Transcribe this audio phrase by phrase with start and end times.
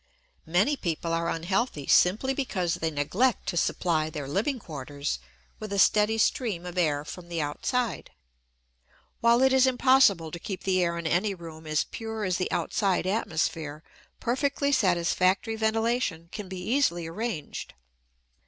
[0.47, 5.19] Many people are unhealthy simply because they neglect to supply their living quarters
[5.59, 8.09] with a steady stream of air from the outside.
[9.19, 12.51] While it is impossible to keep the air in any room as pure as the
[12.51, 13.83] outside atmosphere,
[14.19, 17.75] perfectly satisfactory ventilation can be easily arranged.